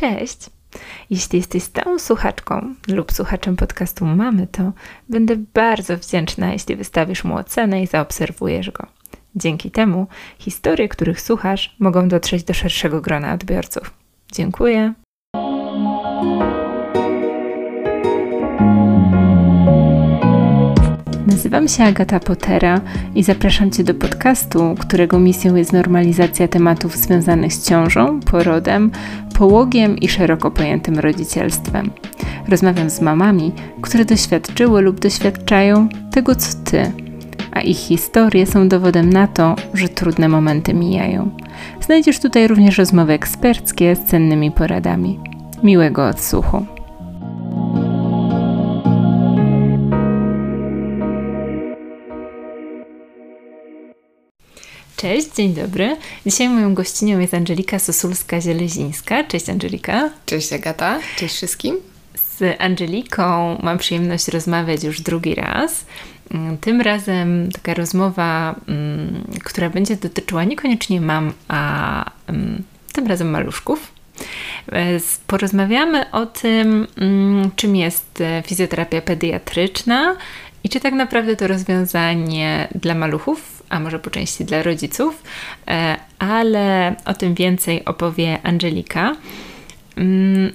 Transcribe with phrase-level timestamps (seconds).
[0.00, 0.50] Cześć!
[1.10, 4.72] Jeśli jesteś stałą słuchaczką lub słuchaczem podcastu Mamy, to
[5.08, 8.86] będę bardzo wdzięczna, jeśli wystawisz mu ocenę i zaobserwujesz go.
[9.36, 10.06] Dzięki temu
[10.38, 13.94] historie, których słuchasz, mogą dotrzeć do szerszego grona odbiorców.
[14.32, 14.94] Dziękuję.
[21.30, 22.80] Nazywam się Agata Potera
[23.14, 28.90] i zapraszam Cię do podcastu, którego misją jest normalizacja tematów związanych z ciążą, porodem,
[29.34, 31.90] połogiem i szeroko pojętym rodzicielstwem.
[32.48, 33.52] Rozmawiam z mamami,
[33.82, 36.92] które doświadczyły lub doświadczają tego, co Ty,
[37.52, 41.30] a ich historie są dowodem na to, że trudne momenty mijają.
[41.80, 45.20] Znajdziesz tutaj również rozmowy eksperckie z cennymi poradami.
[45.62, 46.79] Miłego odsłuchu.
[55.00, 55.96] Cześć, dzień dobry.
[56.26, 59.26] Dzisiaj moją gościnią jest Angelika Sosulska-Zielezińska.
[59.28, 60.10] Cześć Angelika.
[60.26, 61.76] Cześć Agata, cześć wszystkim.
[62.14, 65.86] Z Angeliką mam przyjemność rozmawiać już drugi raz.
[66.30, 73.30] Mm, tym razem taka rozmowa, mm, która będzie dotyczyła niekoniecznie mam, a mm, tym razem
[73.30, 73.92] maluszków.
[75.26, 76.86] Porozmawiamy o tym,
[77.56, 80.16] czym jest e, fizjoterapia pediatryczna
[80.64, 85.22] i czy tak naprawdę to rozwiązanie dla maluchów a może po części dla rodziców,
[85.68, 89.16] e, ale o tym więcej opowie Angelika.
[89.96, 90.52] Mm,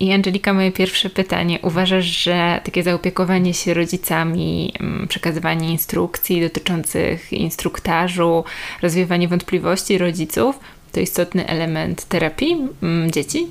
[0.00, 1.58] I Angelika, moje pierwsze pytanie.
[1.62, 8.44] Uważasz, że takie zaopiekowanie się rodzicami, mm, przekazywanie instrukcji dotyczących instruktażu,
[8.82, 10.58] rozwiewanie wątpliwości rodziców
[10.92, 13.46] to istotny element terapii mm, dzieci?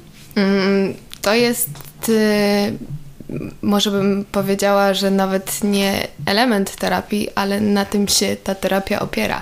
[1.22, 1.69] To jest
[2.09, 2.73] y,
[3.62, 9.42] może bym powiedziała, że nawet nie element terapii, ale na tym się ta terapia opiera.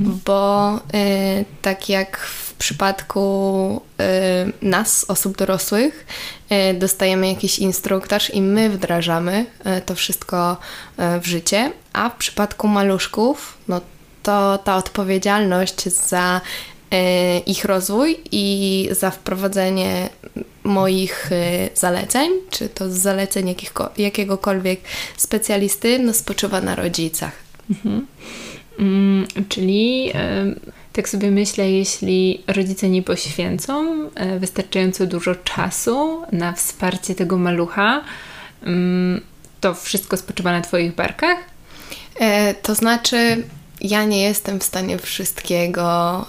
[0.00, 0.20] Mhm.
[0.24, 6.06] Bo y, tak jak w przypadku y, nas, osób dorosłych,
[6.70, 9.46] y, dostajemy jakiś instruktaż i my wdrażamy
[9.78, 10.56] y, to wszystko
[11.16, 13.80] y, w życie, a w przypadku maluszków, no
[14.22, 16.40] to ta odpowiedzialność za
[17.46, 20.08] ich rozwój i za wprowadzenie
[20.64, 23.54] moich y, zaleceń, czy to z zaleceń
[23.98, 24.80] jakiegokolwiek
[25.16, 27.32] specjalisty, no spoczywa na rodzicach.
[27.70, 28.06] Mhm.
[28.78, 36.52] Mm, czyli y, tak sobie myślę, jeśli rodzice nie poświęcą y, wystarczająco dużo czasu na
[36.52, 38.04] wsparcie tego malucha,
[38.62, 39.20] mm,
[39.60, 41.38] to wszystko spoczywa na Twoich barkach?
[42.20, 43.42] E, to znaczy,
[43.82, 46.26] ja nie jestem w stanie wszystkiego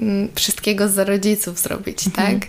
[0.00, 2.40] Mm, wszystkiego za rodziców zrobić, mhm.
[2.40, 2.48] tak?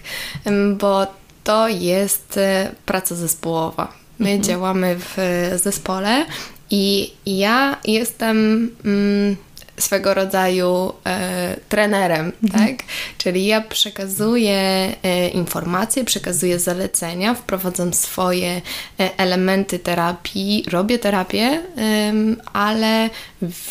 [0.77, 1.07] Bo
[1.43, 3.93] to jest e, praca zespołowa.
[4.19, 4.43] My mhm.
[4.43, 5.17] działamy w
[5.63, 6.25] zespole
[6.71, 9.35] i ja jestem mm,
[9.79, 12.67] swego rodzaju e, trenerem, mhm.
[12.67, 12.85] tak?
[13.17, 14.59] Czyli ja przekazuję
[15.03, 18.61] e, informacje, przekazuję zalecenia, wprowadzam swoje
[18.99, 21.61] e, elementy terapii, robię terapię,
[22.53, 23.09] ale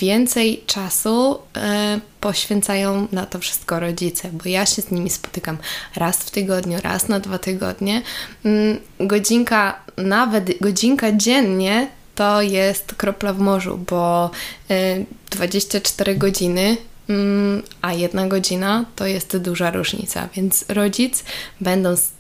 [0.01, 5.59] więcej czasu e, poświęcają na to wszystko rodzice, bo ja się z nimi spotykam
[5.97, 8.03] raz w tygodniu, raz na dwa tygodnie.
[8.45, 14.31] Mm, godzinka, nawet godzinka dziennie to jest kropla w morzu, bo
[15.31, 16.77] 24 y, godziny
[17.09, 21.25] mm, a jedna godzina to jest duża różnica, więc rodzic,
[21.61, 22.13] będąc,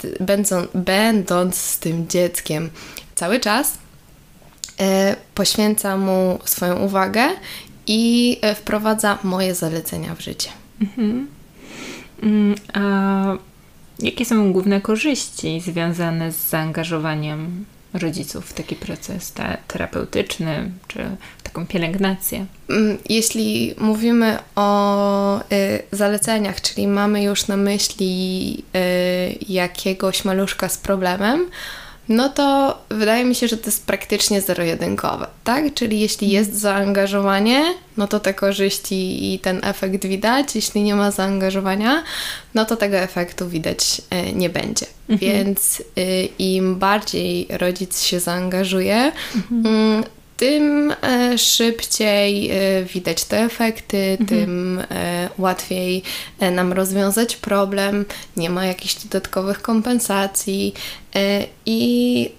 [0.74, 2.70] będąc, z tym dzieckiem
[3.14, 7.28] cały czas, y, poświęca mu swoją uwagę
[7.86, 10.50] i y, wprowadza moje zalecenia w życie.
[10.80, 11.28] Mhm.
[12.22, 13.36] Mm, a
[13.98, 17.64] jakie są główne korzyści związane z zaangażowaniem
[17.98, 20.98] rodziców w taki proces te, terapeutyczny czy
[21.42, 22.46] taką pielęgnację?
[22.70, 25.42] Mm, jeśli mówimy o y,
[25.92, 31.50] zaleceniach, czyli mamy już na myśli y, jakiegoś maluszka z problemem,
[32.08, 35.74] no to wydaje mi się, że to jest praktycznie zero-jedynkowe, tak?
[35.74, 37.64] Czyli jeśli jest zaangażowanie,
[37.96, 40.54] no to te korzyści i ten efekt widać.
[40.54, 42.02] Jeśli nie ma zaangażowania,
[42.54, 44.86] no to tego efektu widać e, nie będzie.
[45.08, 45.32] Mhm.
[45.32, 50.04] Więc y, im bardziej rodzic się zaangażuje, mhm.
[50.36, 54.26] Tym e, szybciej e, widać te efekty, mhm.
[54.26, 56.02] tym e, łatwiej
[56.52, 58.04] nam rozwiązać problem,
[58.36, 60.74] nie ma jakichś dodatkowych kompensacji
[61.66, 62.30] i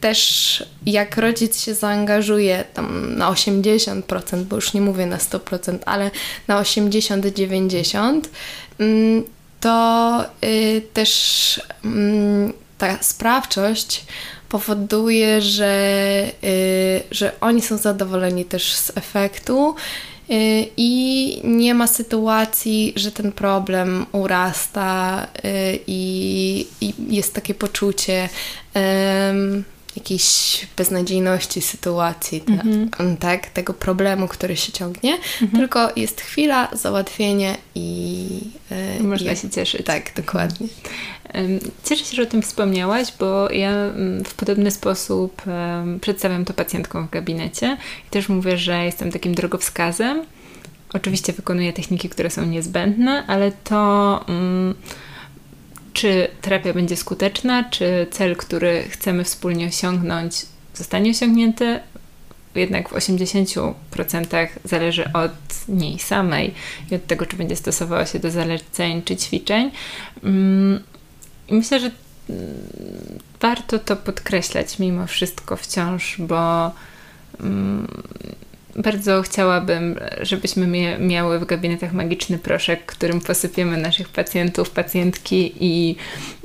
[0.00, 6.10] też jak rodzic się zaangażuje tam na 80%, bo już nie mówię na 100%, ale
[6.48, 8.20] na 80-90%,
[8.78, 9.24] mm,
[9.60, 10.24] to
[10.92, 14.04] też mm, ta sprawczość
[14.48, 19.74] powoduje, że, yy, że oni są zadowoleni też z efektu
[20.76, 25.26] i nie ma sytuacji, że ten problem urasta
[25.86, 28.28] i, i jest takie poczucie
[29.96, 33.16] jakiejś beznadziejności sytuacji, mhm.
[33.16, 35.50] tak, tego problemu, który się ciągnie, mhm.
[35.50, 38.26] tylko jest chwila, załatwienie i...
[38.98, 39.86] Yy, Można się cieszyć.
[39.86, 40.68] Tak, dokładnie.
[41.84, 45.42] Cieszę się, że o tym wspomniałaś, bo ja mm, w podobny sposób
[46.00, 47.76] przedstawiam to pacjentkom w gabinecie
[48.06, 50.22] i też mówię, że jestem takim drogowskazem.
[50.92, 54.24] Oczywiście wykonuję techniki, które są niezbędne, ale to...
[54.28, 54.74] Um,
[55.98, 61.80] czy terapia będzie skuteczna, czy cel, który chcemy wspólnie osiągnąć, zostanie osiągnięty,
[62.54, 63.74] jednak w 80%
[64.64, 66.54] zależy od niej samej
[66.90, 69.70] i od tego, czy będzie stosowała się do zaleceń czy ćwiczeń.
[70.24, 70.82] Mm,
[71.48, 71.90] I myślę, że
[72.30, 72.44] mm,
[73.40, 76.70] warto to podkreślać mimo wszystko wciąż, bo
[77.40, 77.88] mm,
[78.76, 85.96] bardzo chciałabym, żebyśmy miały w gabinetach magiczny proszek, którym posypiemy naszych pacjentów, pacjentki i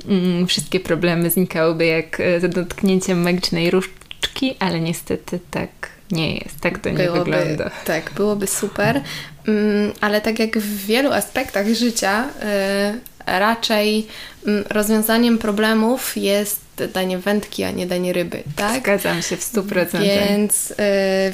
[0.08, 5.70] mm, wszystkie problemy znikałyby jak e, za dotknięciem magicznej różdżki, ale niestety tak
[6.10, 7.70] nie jest, tak to nie byłoby, wygląda.
[7.84, 9.00] Tak, byłoby super,
[9.48, 14.06] mm, ale tak jak w wielu aspektach życia, y, raczej
[14.46, 18.82] mm, rozwiązaniem problemów jest danie wędki, a nie danie ryby, tak?
[18.82, 20.28] Zgadzam się w stu procentach.
[20.28, 20.76] Więc, yy,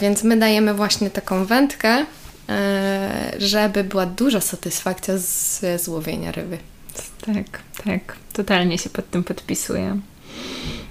[0.01, 2.55] więc my dajemy właśnie taką wędkę, yy,
[3.39, 6.59] żeby była duża satysfakcja z złowienia ryby.
[7.27, 8.17] Tak, tak.
[8.33, 10.01] Totalnie się pod tym podpisuję.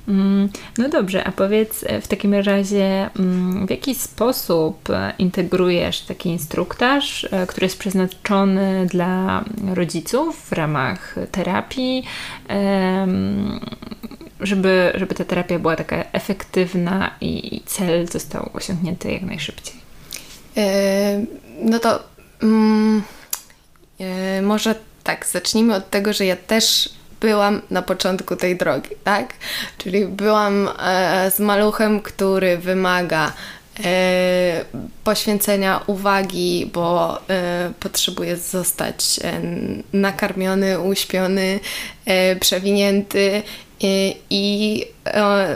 [0.09, 6.01] Mm, no dobrze, a powiedz e, w takim razie, mm, w jaki sposób e, integrujesz
[6.01, 9.43] taki instruktaż, e, który jest przeznaczony dla
[9.73, 12.03] rodziców w ramach terapii,
[14.39, 19.75] żeby, żeby ta terapia była taka efektywna i cel został osiągnięty jak najszybciej?
[21.61, 22.03] No to
[22.43, 23.03] mm,
[24.41, 26.89] może tak, zacznijmy od tego, że ja też
[27.21, 29.33] byłam na początku tej drogi, tak?
[29.77, 33.33] Czyli byłam e, z maluchem, który wymaga
[33.83, 34.65] e,
[35.03, 39.41] poświęcenia uwagi, bo e, potrzebuje zostać e,
[39.93, 41.59] nakarmiony, uśpiony,
[42.05, 43.43] e, przewinięty
[44.29, 45.55] i e,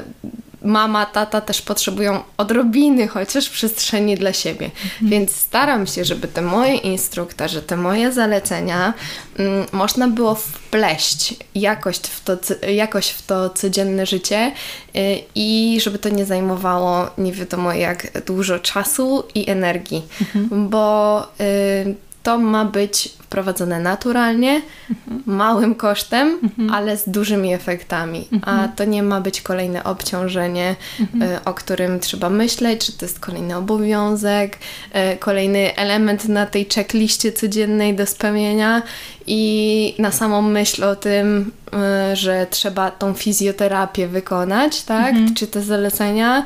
[0.64, 4.66] mama, tata też potrzebują odrobiny chociaż przestrzeni dla siebie.
[4.66, 5.12] Mhm.
[5.12, 8.94] Więc staram się, żeby te moje instruktorze, te moje zalecenia
[9.40, 12.38] mm, można było wpleść jakoś w, to,
[12.72, 14.52] jakoś w to codzienne życie
[14.96, 20.70] y, i żeby to nie zajmowało nie wiadomo jak dużo czasu i energii, mhm.
[20.70, 25.24] bo y, to ma być wprowadzone naturalnie, mhm.
[25.26, 26.70] małym kosztem, mhm.
[26.70, 28.28] ale z dużymi efektami.
[28.32, 28.60] Mhm.
[28.60, 31.32] A to nie ma być kolejne obciążenie, mhm.
[31.32, 34.58] y, o którym trzeba myśleć, że to jest kolejny obowiązek,
[35.14, 38.82] y, kolejny element na tej checkliście codziennej do spełnienia
[39.28, 41.52] i na samą myśl o tym,
[42.12, 45.10] y, że trzeba tą fizjoterapię wykonać, tak?
[45.10, 45.36] Mhm.
[45.36, 46.46] Czy te zalecenia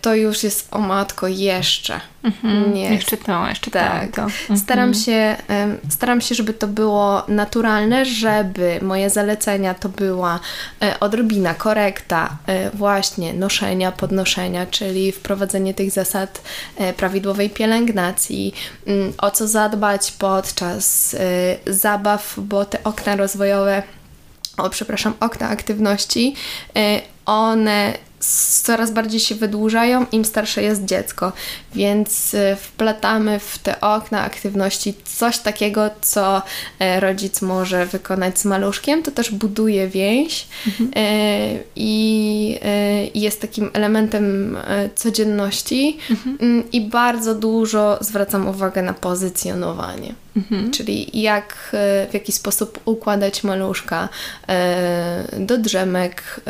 [0.00, 2.00] to już jest o matko jeszcze.
[2.24, 2.94] Mhm, nie.
[2.94, 4.10] Jeszcze to, jeszcze tak.
[4.16, 4.22] to.
[4.22, 4.58] Mhm.
[4.58, 5.36] Staram, się,
[5.90, 10.40] staram się, żeby to było naturalne, żeby moje zalecenia to była
[10.82, 16.42] e, odrobina, korekta e, właśnie noszenia, podnoszenia, czyli wprowadzenie tych zasad
[16.76, 18.54] e, prawidłowej pielęgnacji,
[18.86, 21.16] mm, o co zadbać podczas
[21.66, 23.82] zabaw, bo te okna rozwojowe
[24.56, 26.34] o przepraszam, okna aktywności,
[27.26, 27.92] one
[28.62, 31.32] coraz bardziej się wydłużają, im starsze jest dziecko,
[31.74, 36.42] więc y, wplatamy w te okna aktywności coś takiego, co
[36.78, 40.90] e, rodzic może wykonać z maluszkiem, to też buduje więź mhm.
[40.96, 44.56] E, i e, jest takim elementem
[44.94, 46.38] codzienności mhm.
[46.40, 50.14] Mm, i bardzo dużo zwracam uwagę na pozycjonowanie.
[50.36, 50.70] Mhm.
[50.70, 51.68] Czyli jak,
[52.10, 54.08] w jaki sposób układać maluszka
[55.38, 56.40] do drzemek,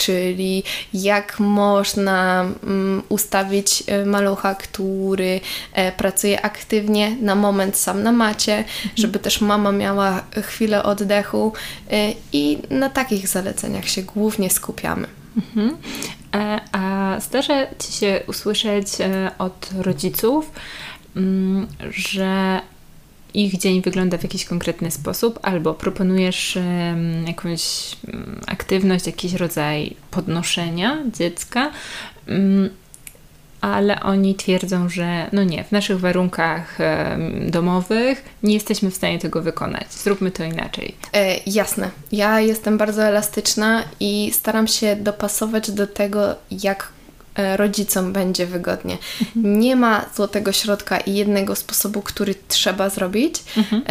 [0.00, 0.62] czyli
[0.94, 5.40] jak można mm, ustawić e, malucha, który
[5.72, 8.90] e, pracuje aktywnie na moment sam na macie, mhm.
[8.94, 11.52] żeby też mama miała chwilę oddechu
[11.90, 15.06] e, i na takich zaleceniach się głównie skupiamy.
[15.36, 15.76] Mhm.
[16.72, 18.88] A zdarza Ci się usłyszeć
[19.38, 20.50] od rodziców,
[21.16, 22.60] mm, że
[23.34, 27.62] ich dzień wygląda w jakiś konkretny sposób, albo proponujesz um, jakąś
[28.06, 31.70] um, aktywność, jakiś rodzaj podnoszenia dziecka,
[32.28, 32.70] um,
[33.60, 36.78] ale oni twierdzą, że no nie, w naszych warunkach
[37.46, 39.92] domowych nie jesteśmy w stanie tego wykonać.
[39.92, 40.94] Zróbmy to inaczej.
[41.12, 41.90] E, jasne.
[42.12, 46.92] Ja jestem bardzo elastyczna i staram się dopasować do tego, jak
[47.56, 48.98] rodzicom będzie wygodnie.
[49.36, 53.82] Nie ma złotego środka i jednego sposobu, który trzeba zrobić, mhm.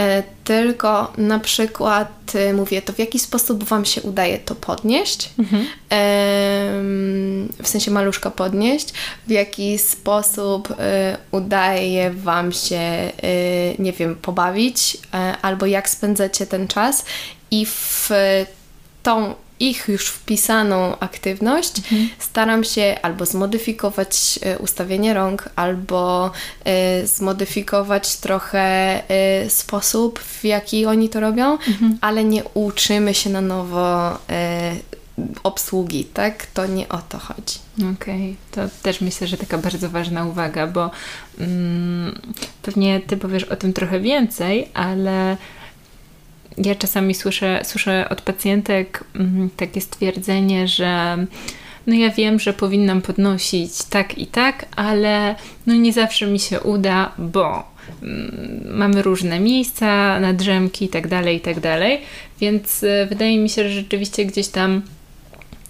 [0.43, 5.65] tylko na przykład mówię to, w jaki sposób Wam się udaje to podnieść, mhm.
[7.63, 8.93] w sensie maluszka podnieść,
[9.27, 10.73] w jaki sposób
[11.31, 13.11] udaje Wam się,
[13.79, 14.97] nie wiem, pobawić,
[15.41, 17.05] albo jak spędzacie ten czas
[17.51, 18.09] i w
[19.03, 22.09] tą ich już wpisaną aktywność mhm.
[22.19, 26.31] staram się albo zmodyfikować e, ustawienie rąk, albo
[27.03, 28.99] y, zmodyfikować trochę
[29.45, 31.97] y, sposób, w jaki oni to robią, mhm.
[32.01, 34.19] ale nie uczymy się na nowo
[35.43, 36.45] obsługi, tak?
[36.45, 37.59] To nie o to chodzi.
[37.77, 38.35] Okej, okay.
[38.51, 40.91] to też myślę, że taka bardzo ważna uwaga, bo
[41.39, 42.21] mm,
[42.61, 45.37] pewnie Ty powiesz o tym trochę więcej, ale
[46.57, 51.17] ja czasami słyszę, słyszę od pacjentek mm, takie stwierdzenie, że
[51.87, 55.35] no ja wiem, że powinnam podnosić tak i tak, ale
[55.67, 57.63] no nie zawsze mi się uda, bo
[58.03, 61.59] mm, mamy różne miejsca na drzemki i tak dalej, i tak
[62.41, 64.81] więc y, wydaje mi się, że rzeczywiście gdzieś tam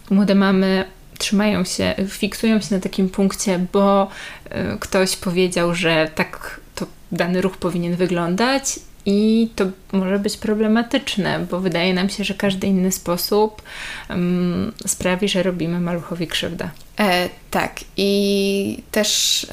[0.10, 0.86] młode mamy
[1.18, 4.08] trzymają się, fiksują się na takim punkcie, bo
[4.46, 11.46] y, ktoś powiedział, że tak to dany ruch powinien wyglądać i to może być problematyczne,
[11.52, 13.62] bo wydaje nam się, że każdy inny sposób
[14.10, 16.70] um, sprawi, że robimy maluchowi krzywdę.
[17.00, 19.48] E, tak, i też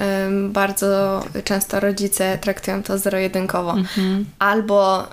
[0.49, 3.73] bardzo często rodzice traktują to zero-jedynkowo.
[3.73, 4.27] Mhm.
[4.39, 5.07] Albo y,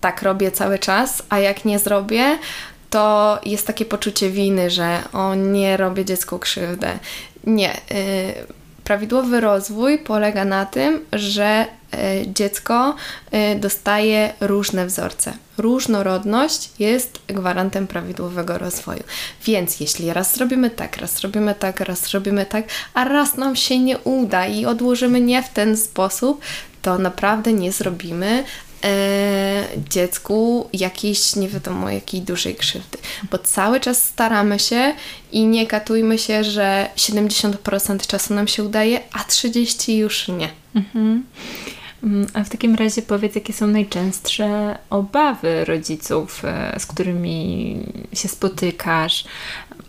[0.00, 2.38] tak robię cały czas, a jak nie zrobię,
[2.90, 6.98] to jest takie poczucie winy, że o nie robię dziecku krzywdę.
[7.44, 7.74] Nie.
[7.76, 12.94] Y, prawidłowy rozwój polega na tym, że E, dziecko
[13.30, 15.32] e, dostaje różne wzorce.
[15.58, 19.02] Różnorodność jest gwarantem prawidłowego rozwoju.
[19.44, 22.64] Więc jeśli raz zrobimy tak, raz zrobimy tak, raz zrobimy tak,
[22.94, 26.40] a raz nam się nie uda i odłożymy nie w ten sposób,
[26.82, 28.44] to naprawdę nie zrobimy
[29.88, 32.98] dziecku jakiejś nie wiadomo jakiej dużej krzywdy.
[33.30, 34.94] Bo cały czas staramy się
[35.32, 40.48] i nie katujmy się, że 70% czasu nam się udaje, a 30% już nie.
[40.74, 41.24] Mhm.
[42.04, 47.76] Mm, a w takim razie powiedz, jakie są najczęstsze obawy rodziców, e, z którymi
[48.12, 49.24] się spotykasz?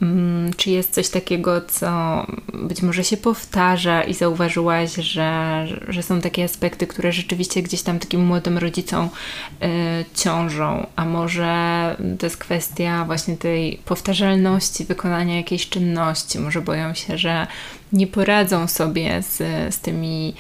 [0.02, 6.22] Mm, czy jest coś takiego, co być może się powtarza i zauważyłaś, że, że są
[6.22, 9.10] takie aspekty, które rzeczywiście gdzieś tam takim młodym rodzicom
[9.64, 9.68] y,
[10.16, 10.88] ciążą?
[10.96, 16.40] A może to jest kwestia właśnie tej powtarzalności wykonania jakiejś czynności?
[16.40, 17.48] Może boją się, że
[17.94, 19.38] nie poradzą sobie z,
[19.76, 20.34] z tymi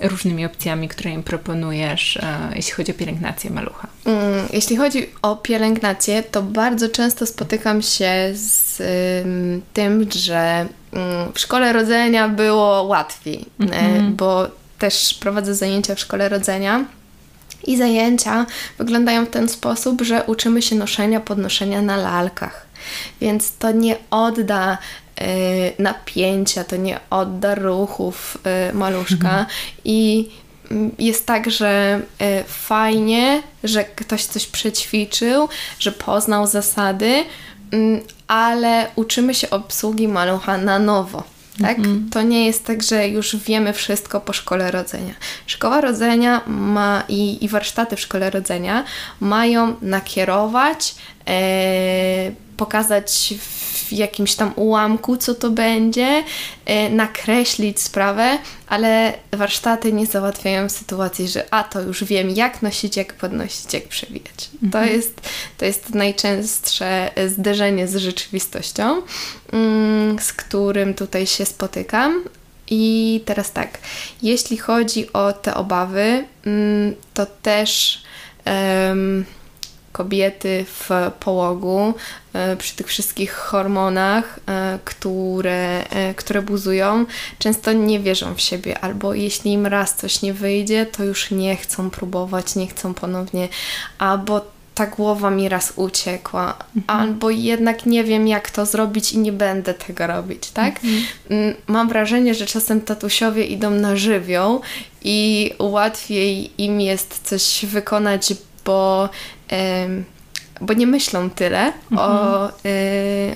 [0.00, 3.88] różnymi opcjami, które im proponujesz, e, jeśli chodzi o pielęgnację malucha?
[4.04, 8.82] Mm, jeśli chodzi o pielęgnację, to bardzo często spotykam się z
[9.72, 14.10] tym, że mm, w szkole rodzenia było łatwiej, mm-hmm.
[14.10, 14.46] bo
[14.78, 16.84] też prowadzę zajęcia w szkole rodzenia.
[17.64, 18.46] I zajęcia
[18.78, 22.66] wyglądają w ten sposób, że uczymy się noszenia, podnoszenia na lalkach.
[23.20, 24.78] Więc to nie odda
[25.78, 28.38] napięcia, to nie odda ruchów
[28.70, 29.46] y, maluszka mhm.
[29.84, 30.28] i
[30.70, 37.24] mm, jest tak, że y, fajnie, że ktoś coś przećwiczył, że poznał zasady,
[37.70, 41.36] mm, ale uczymy się obsługi malucha na nowo.
[41.62, 41.78] Tak?
[41.78, 42.10] Mhm.
[42.10, 45.14] To nie jest tak, że już wiemy wszystko po szkole rodzenia.
[45.46, 48.84] Szkoła rodzenia ma i, i warsztaty w szkole rodzenia
[49.20, 50.94] mają nakierować,
[51.28, 53.55] e, pokazać w
[53.92, 56.24] jakimś tam ułamku, co to będzie,
[56.64, 62.96] e, nakreślić sprawę, ale warsztaty nie załatwiają sytuacji, że a to już wiem, jak nosić,
[62.96, 64.50] jak podnosić, jak przewijać.
[64.62, 64.70] Mhm.
[64.72, 65.20] To, jest,
[65.58, 69.02] to jest najczęstsze zderzenie z rzeczywistością,
[69.52, 72.24] mm, z którym tutaj się spotykam.
[72.70, 73.78] I teraz tak,
[74.22, 78.02] jeśli chodzi o te obawy, mm, to też.
[78.46, 79.24] Um,
[79.96, 81.94] kobiety w połogu,
[82.32, 87.06] e, przy tych wszystkich hormonach, e, które, e, które buzują,
[87.38, 91.56] często nie wierzą w siebie, albo jeśli im raz coś nie wyjdzie, to już nie
[91.56, 93.48] chcą próbować, nie chcą ponownie,
[93.98, 94.40] albo
[94.74, 97.00] ta głowa mi raz uciekła, mhm.
[97.00, 100.74] albo jednak nie wiem, jak to zrobić i nie będę tego robić, tak?
[100.74, 101.06] Mhm.
[101.30, 104.60] Mm, mam wrażenie, że czasem tatusiowie idą na żywioł
[105.04, 108.34] i łatwiej im jest coś wykonać,
[108.64, 109.08] bo
[110.60, 111.98] bo nie myślą tyle mhm.
[111.98, 112.50] o, y,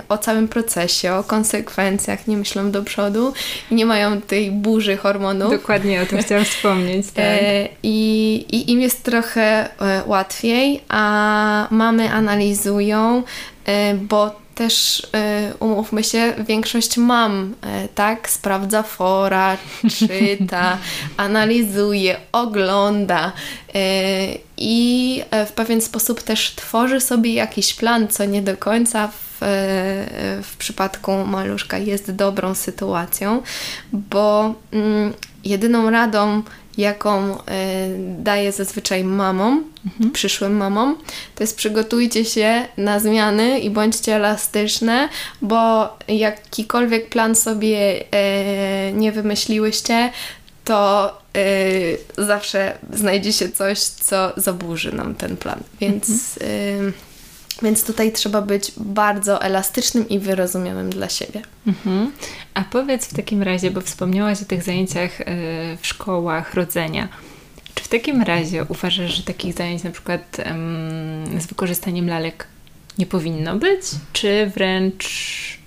[0.09, 3.33] o całym procesie, o konsekwencjach, nie myślą do przodu
[3.71, 5.51] i nie mają tej burzy hormonów.
[5.51, 7.07] Dokładnie o tym chciałam wspomnieć.
[7.07, 7.25] Tak.
[7.25, 13.23] E, i, I im jest trochę e, łatwiej, a mamy analizują,
[13.67, 15.07] e, bo też
[15.61, 17.55] umówmy się, większość mam,
[17.95, 19.57] tak, sprawdza fora,
[19.99, 20.79] czyta,
[21.17, 23.33] analizuje, ogląda
[24.57, 29.31] i w pewien sposób też tworzy sobie jakiś plan, co nie do końca w
[30.43, 33.43] w przypadku maluszka jest dobrą sytuacją,
[33.93, 35.13] bo mm,
[35.45, 36.43] jedyną radą,
[36.79, 37.39] jaką y,
[38.19, 40.11] daję zazwyczaj mamom, mhm.
[40.11, 40.97] przyszłym mamom,
[41.35, 45.09] to jest przygotujcie się na zmiany i bądźcie elastyczne,
[45.43, 50.13] bo jakikolwiek plan sobie y, nie wymyśliłyście,
[50.65, 55.61] to y, zawsze znajdzie się coś, co zaburzy nam ten plan.
[55.81, 56.93] Więc mhm.
[57.63, 61.43] Więc tutaj trzeba być bardzo elastycznym i wyrozumiałym dla siebie.
[61.67, 62.13] Mhm.
[62.55, 65.25] A powiedz w takim razie, bo wspomniałaś o tych zajęciach e,
[65.81, 67.09] w szkołach rodzenia.
[67.75, 70.37] Czy w takim razie uważasz, że takich zajęć na przykład
[71.39, 72.47] z wykorzystaniem lalek
[72.99, 73.83] nie powinno być?
[74.13, 75.07] Czy wręcz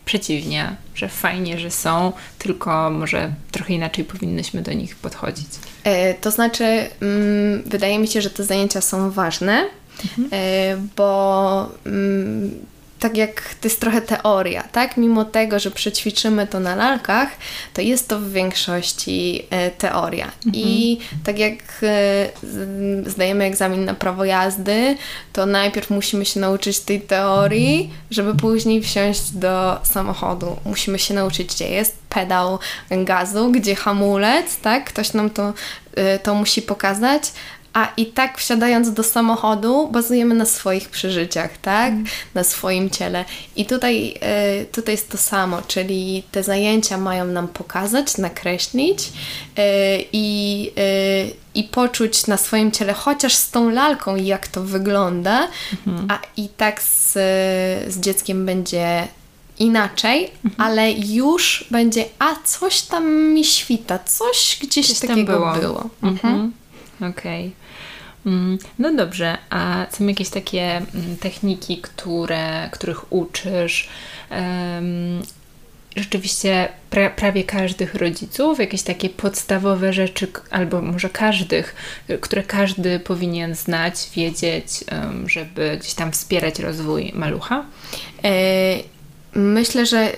[0.06, 5.48] przeciwnie, że fajnie, że są, tylko może trochę inaczej powinnyśmy do nich podchodzić?
[5.84, 6.64] E, to znaczy,
[7.02, 9.66] mm, wydaje mi się, że te zajęcia są ważne,
[10.04, 10.90] mhm.
[10.96, 12.66] bo mm,
[13.04, 14.98] tak jak to jest trochę teoria, tak?
[14.98, 17.30] Mimo tego, że przećwiczymy to na lalkach,
[17.74, 20.26] to jest to w większości e, teoria.
[20.26, 20.54] Mhm.
[20.54, 22.30] I tak jak e,
[23.10, 24.98] zdajemy egzamin na prawo jazdy,
[25.34, 30.56] to najpierw musimy się nauczyć tej teorii, żeby później wsiąść do samochodu.
[30.66, 32.60] Musimy się nauczyć, gdzie jest pedał
[32.92, 34.86] gazu, gdzie hamulec, tak?
[34.86, 35.54] Ktoś nam to,
[36.24, 37.24] to musi pokazać,
[37.74, 41.94] a i tak wsiadając do samochodu bazujemy na swoich przeżyciach, tak?
[41.94, 42.06] Mm.
[42.34, 43.25] Na swoim ciele.
[43.56, 44.13] I tutaj,
[44.62, 49.12] y, tutaj jest to samo, czyli te zajęcia mają nam pokazać, nakreślić y,
[50.13, 55.48] i, y, i poczuć na swoim ciele, chociaż z tą lalką, jak to wygląda,
[55.88, 56.08] mhm.
[56.12, 57.12] a i tak z,
[57.94, 59.08] z dzieckiem będzie
[59.60, 60.62] inaczej, mhm.
[60.62, 65.53] ale już będzie, a coś tam mi świta, coś gdzieś coś takiego było.
[65.53, 65.89] było.
[66.03, 66.51] Mhm.
[66.98, 67.48] Okej.
[67.48, 67.62] Okay.
[68.25, 73.89] Mm, no dobrze, a są jakieś takie mm, techniki, które, których uczysz?
[75.96, 81.76] Rzeczywiście pra, prawie każdych rodziców, jakieś takie podstawowe rzeczy, albo może każdych,
[82.21, 84.84] które każdy powinien znać, wiedzieć,
[85.26, 87.65] żeby gdzieś tam wspierać rozwój malucha?
[88.24, 88.76] E,
[89.36, 90.12] myślę, że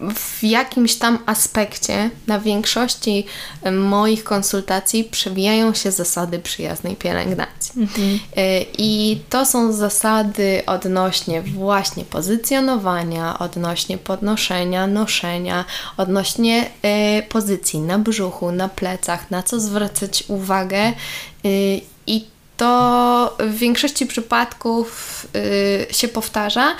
[0.00, 3.26] w jakimś tam aspekcie na większości
[3.72, 7.82] moich konsultacji przewijają się zasady przyjaznej pielęgnacji.
[7.82, 8.18] Mhm.
[8.36, 15.64] E, I to są zasady odnośnie właśnie pozycjonowania, odnośnie podnoszenia, noszenia,
[15.96, 20.78] odnośnie e, pozycji na brzuchu, na plecach, na co zwracać uwagę.
[20.78, 20.92] E,
[22.06, 22.24] I
[22.56, 25.26] to w większości przypadków
[25.90, 26.74] się powtarza,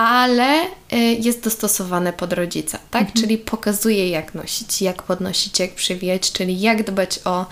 [0.00, 3.02] ale y, jest dostosowane pod rodzica, tak?
[3.02, 3.20] Mhm.
[3.20, 7.46] Czyli pokazuje, jak nosić, jak podnosić, jak przywijać, czyli jak dbać o,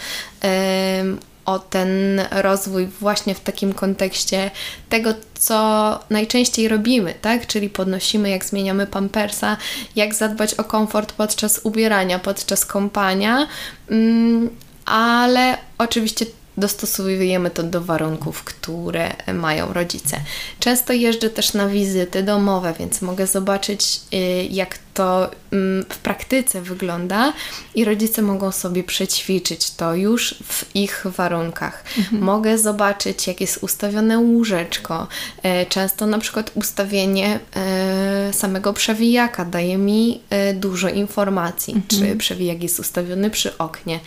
[1.44, 4.50] o ten rozwój właśnie w takim kontekście
[4.88, 7.46] tego, co najczęściej robimy, tak?
[7.46, 9.56] Czyli podnosimy, jak zmieniamy pampersa,
[9.96, 13.48] jak zadbać o komfort podczas ubierania, podczas kąpania,
[13.90, 14.50] mm,
[14.84, 16.26] ale oczywiście
[16.58, 20.20] dostosowujemy to do warunków, które mają rodzice.
[20.60, 26.62] Często jeżdżę też na wizyty domowe, więc mogę zobaczyć, y, jak to mm, w praktyce
[26.62, 27.32] wygląda
[27.74, 31.84] i rodzice mogą sobie przećwiczyć to już w ich warunkach.
[31.98, 32.22] Mhm.
[32.22, 35.06] Mogę zobaczyć, jak jest ustawione łóżeczko.
[35.42, 41.88] E, często na przykład ustawienie e, samego przewijaka daje mi e, dużo informacji, mhm.
[41.88, 44.00] czy przewijak jest ustawiony przy oknie,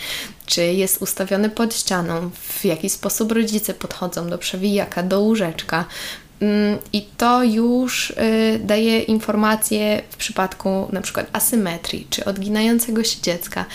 [0.46, 5.86] czy jest ustawiony pod ścianą, w jaki sposób rodzice podchodzą do przewijaka, do łóżeczka.
[6.42, 13.22] Mm, I to już y, daje informacje w przypadku na przykład asymetrii czy odginającego się
[13.22, 13.66] dziecka.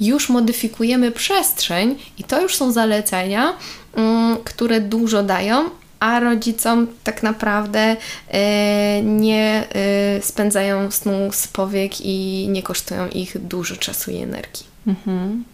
[0.00, 3.52] Już modyfikujemy przestrzeń i to już są zalecenia,
[3.94, 9.64] mm, które dużo dają, a rodzicom tak naprawdę y, nie
[10.18, 14.66] y, spędzają snu z powiek i nie kosztują ich dużo czasu i energii.
[14.86, 15.44] Mhm.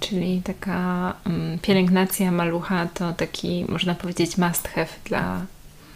[0.00, 5.46] Czyli taka um, pielęgnacja malucha to taki, można powiedzieć, must have dla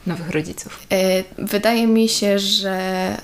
[0.07, 0.87] nowych rodziców?
[0.93, 2.77] E, wydaje mi się, że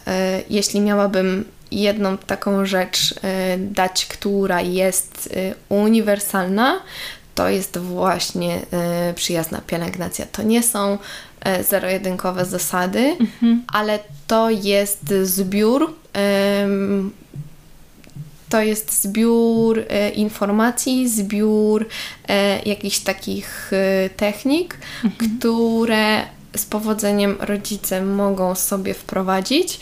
[0.07, 5.38] e, jeśli miałabym jedną taką rzecz e, dać, która jest
[5.69, 6.81] uniwersalna,
[7.35, 8.61] to jest właśnie
[9.14, 10.27] przyjazna pielęgnacja.
[10.33, 10.99] To nie są
[11.69, 13.62] zero-jedynkowe zasady, mhm.
[13.73, 15.95] ale to jest zbiór
[18.49, 21.87] to jest zbiór informacji, zbiór
[22.67, 23.71] jakichś takich
[24.17, 25.38] technik, mhm.
[25.38, 26.23] które
[26.57, 29.81] z powodzeniem rodzice mogą sobie wprowadzić,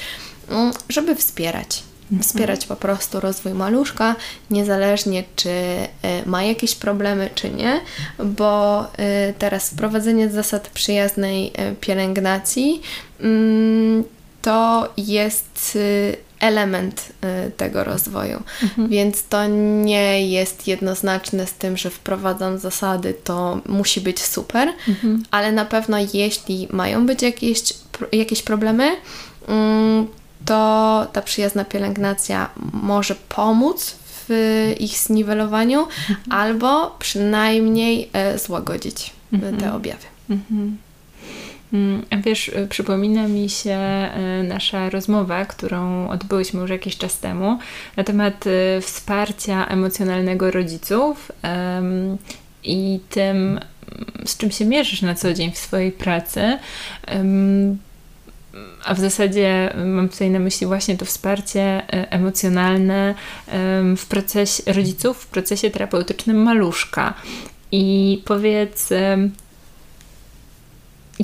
[0.48, 1.82] mm, żeby wspierać.
[2.02, 2.22] Mhm.
[2.22, 4.16] Wspierać po prostu rozwój maluszka,
[4.50, 5.88] niezależnie czy y,
[6.26, 7.80] ma jakieś problemy, czy nie,
[8.18, 12.82] bo y, teraz wprowadzenie zasad przyjaznej y, pielęgnacji
[13.20, 14.04] mm,
[14.42, 15.78] to jest
[16.40, 17.12] element
[17.56, 18.42] tego rozwoju.
[18.62, 18.88] Mhm.
[18.88, 19.46] Więc to
[19.84, 25.22] nie jest jednoznaczne z tym, że wprowadzam zasady, to musi być super, mhm.
[25.30, 27.62] ale na pewno jeśli mają być jakieś,
[28.12, 28.96] jakieś problemy,
[29.48, 30.06] mm,
[30.44, 33.96] to ta przyjazna pielęgnacja może pomóc
[34.28, 36.18] w ich zniwelowaniu mhm.
[36.30, 39.74] albo przynajmniej e, złagodzić e, te mhm.
[39.74, 40.06] objawy.
[40.30, 40.78] Mhm.
[41.72, 43.78] Mm, wiesz, e, przypomina mi się
[44.44, 47.58] nasza rozmowa, którą odbyłyśmy już jakiś czas temu
[47.96, 48.44] na temat
[48.80, 51.32] wsparcia emocjonalnego rodziców
[52.64, 53.60] i tym,
[54.24, 56.58] z czym się mierzysz na co dzień w swojej pracy
[58.84, 63.14] a w zasadzie mam tutaj na myśli właśnie to wsparcie e, emocjonalne
[63.96, 67.14] w procesie rodziców, w procesie terapeutycznym maluszka.
[67.72, 68.88] I powiedz,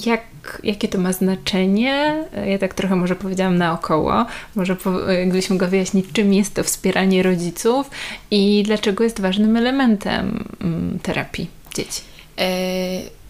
[0.06, 0.20] jak,
[0.64, 2.24] jakie to ma znaczenie?
[2.46, 4.26] Ja tak trochę może powiedziałam naokoło.
[4.54, 4.90] Może po,
[5.50, 7.90] mogła wyjaśnić, czym jest to wspieranie rodziców
[8.30, 12.00] i dlaczego jest ważnym elementem mm, terapii dzieci.
[12.38, 13.22] E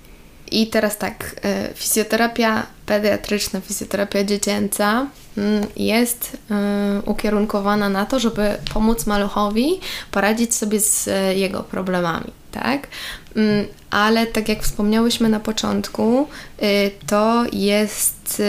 [0.53, 5.07] i teraz tak, e, fizjoterapia pediatryczna, fizjoterapia dziecięca
[5.39, 12.89] mm, jest e, ukierunkowana na to, żeby pomóc maluchowi poradzić sobie z jego problemami, tak?
[13.37, 16.29] Mm, ale tak jak wspomniałyśmy na początku,
[17.07, 18.43] to jest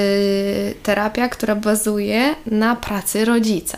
[0.84, 3.78] terapia, która bazuje na pracy rodzica.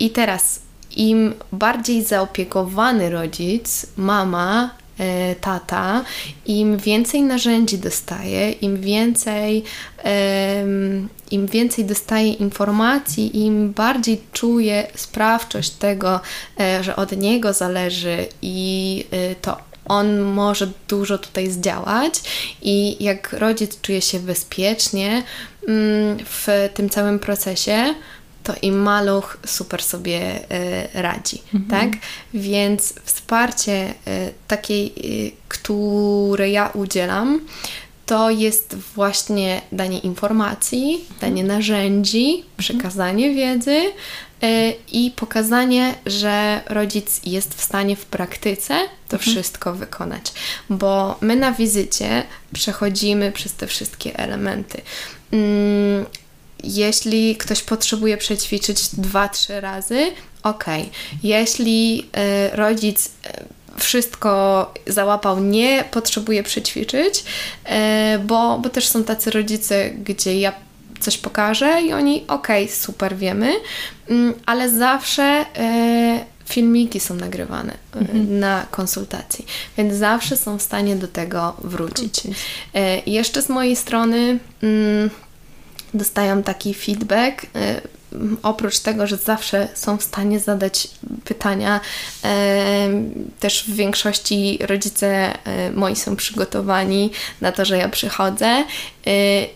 [0.00, 0.60] I teraz
[0.96, 4.70] im bardziej zaopiekowany rodzic, mama,
[5.40, 6.04] tata,
[6.46, 9.64] im więcej narzędzi dostaje, im więcej,
[11.30, 16.20] im więcej dostaje informacji, im bardziej czuje sprawczość tego,
[16.60, 19.04] e, że od niego zależy i
[19.42, 22.14] to on może dużo tutaj zdziałać
[22.62, 25.22] i jak rodzic czuje się bezpiecznie
[25.68, 27.94] mm, w tym całym procesie,
[28.44, 31.70] to i maluch super sobie e, radzi, mhm.
[31.70, 32.00] tak?
[32.34, 34.90] Więc wsparcie e, takiej, e,
[35.48, 37.40] które ja udzielam,
[38.06, 41.58] to jest właśnie danie informacji, danie mhm.
[41.58, 42.50] narzędzi, mhm.
[42.56, 43.80] przekazanie wiedzy
[44.92, 48.74] i pokazanie, że rodzic jest w stanie w praktyce
[49.08, 49.32] to mhm.
[49.32, 50.32] wszystko wykonać.
[50.70, 54.82] Bo my na wizycie przechodzimy przez te wszystkie elementy.
[55.32, 56.06] Mm,
[56.64, 60.64] jeśli ktoś potrzebuje przećwiczyć dwa, trzy razy, ok.
[61.22, 62.06] Jeśli
[62.52, 63.10] y, rodzic y,
[63.78, 67.24] wszystko załapał, nie potrzebuje przećwiczyć,
[68.24, 70.52] bo, bo też są tacy rodzice, gdzie ja
[71.04, 73.52] coś pokażę i oni, ok, super, wiemy,
[74.08, 75.44] mm, ale zawsze
[76.44, 78.38] filmiki są nagrywane mhm.
[78.38, 79.46] na konsultacji,
[79.78, 82.20] więc zawsze są w stanie do tego wrócić.
[83.06, 85.10] jeszcze z mojej strony mm,
[85.94, 87.46] dostają taki feedback.
[88.42, 90.88] Oprócz tego, że zawsze są w stanie zadać
[91.24, 91.80] pytania,
[93.40, 95.32] też w większości rodzice
[95.68, 98.64] y, moi są przygotowani na to, że ja przychodzę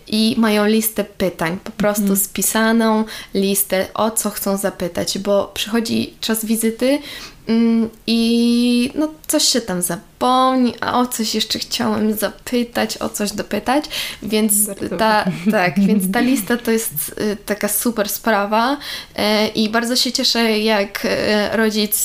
[0.07, 2.17] i mają listę pytań, po prostu mm.
[2.17, 6.99] spisaną listę, o co chcą zapytać, bo przychodzi czas wizyty
[7.47, 9.81] mm, i no, coś się tam
[10.19, 13.85] zapomni, a o coś jeszcze chciałem zapytać, o coś dopytać,
[14.23, 14.53] więc
[14.99, 20.11] ta, tak, więc ta lista to jest y, taka super sprawa y, i bardzo się
[20.11, 21.09] cieszę, jak y,
[21.57, 21.99] rodzic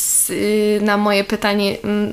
[0.80, 2.12] na moje pytanie, mm,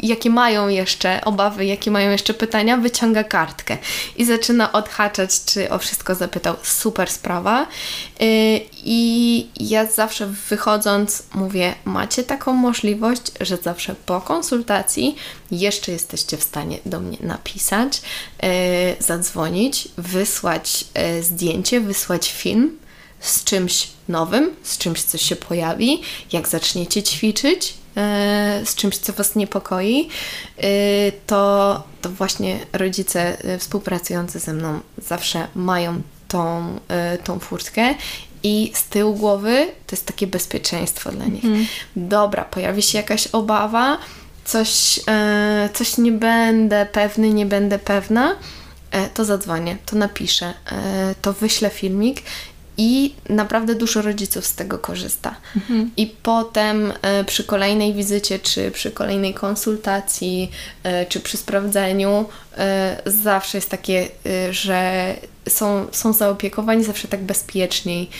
[0.00, 3.78] jakie mają jeszcze obawy, jakie mają jeszcze pytania, wyciąga kartkę
[4.16, 6.54] i zaczyna odhaczać, czy o wszystko zapytał.
[6.62, 7.66] Super sprawa.
[8.84, 14.99] I ja zawsze wychodząc mówię, macie taką możliwość, że zawsze po konsultacji
[15.50, 18.02] jeszcze jesteście w stanie do mnie napisać,
[18.42, 22.78] e, zadzwonić, wysłać e, zdjęcie, wysłać film
[23.20, 29.12] z czymś nowym, z czymś, co się pojawi, jak zaczniecie ćwiczyć, e, z czymś, co
[29.12, 30.08] Was niepokoi,
[31.26, 36.78] to, to właśnie rodzice współpracujący ze mną zawsze mają tą,
[37.24, 37.94] tą furtkę
[38.42, 41.44] i z tyłu głowy to jest takie bezpieczeństwo dla nich.
[41.44, 41.66] Mm.
[41.96, 43.98] Dobra, pojawi się jakaś obawa,
[44.50, 48.36] coś, e, coś nie będę pewny, nie będę pewna,
[48.90, 52.22] e, to zadzwonię, to napiszę, e, to wyślę filmik
[52.82, 55.34] I naprawdę dużo rodziców z tego korzysta.
[55.56, 55.90] Mhm.
[55.96, 60.50] I potem e, przy kolejnej wizycie, czy przy kolejnej konsultacji,
[60.82, 62.24] e, czy przy sprawdzeniu,
[62.58, 64.08] e, zawsze jest takie,
[64.50, 65.14] że
[65.48, 68.10] są, są zaopiekowani, zawsze tak bezpieczniej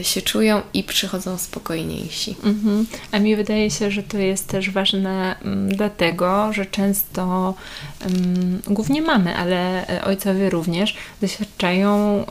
[0.00, 2.36] y, się czują i przychodzą spokojniejsi.
[2.44, 2.86] Mhm.
[3.12, 7.54] A mi wydaje się, że to jest też ważne mm, dlatego, że często
[8.00, 12.24] mm, głównie mamy, ale e, ojcowie również doświadczają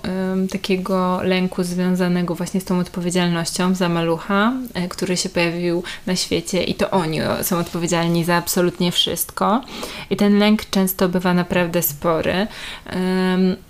[0.52, 4.54] takiego lęku związanego właśnie z tą odpowiedzialnością za malucha,
[4.86, 9.62] y, który się pojawił na świecie i to oni są odpowiedzialni za absolutnie wszystko.
[10.10, 12.48] I ten lęk często bywa naprawdę spory